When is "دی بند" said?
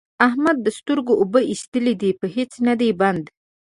2.79-3.25